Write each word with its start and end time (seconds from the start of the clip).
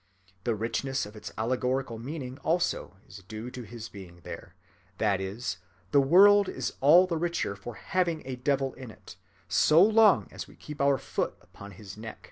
The 0.45 0.55
richness 0.55 1.05
of 1.05 1.15
its 1.15 1.31
allegorical 1.37 1.99
meaning 1.99 2.39
also 2.39 2.97
is 3.07 3.17
due 3.19 3.51
to 3.51 3.61
his 3.61 3.87
being 3.87 4.21
there—that 4.23 5.21
is, 5.21 5.57
the 5.91 6.01
world 6.01 6.49
is 6.49 6.73
all 6.81 7.05
the 7.05 7.17
richer 7.17 7.55
for 7.55 7.75
having 7.75 8.23
a 8.25 8.35
devil 8.35 8.73
in 8.73 8.89
it, 8.89 9.15
so 9.47 9.79
long 9.83 10.27
as 10.31 10.47
we 10.47 10.55
keep 10.55 10.81
our 10.81 10.97
foot 10.97 11.35
upon 11.39 11.73
his 11.73 11.97
neck. 11.97 12.17